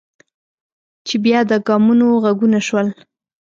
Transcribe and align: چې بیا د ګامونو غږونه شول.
چې 1.07 1.15
بیا 1.25 1.39
د 1.49 1.51
ګامونو 1.67 2.07
غږونه 2.23 2.59
شول. 2.67 2.87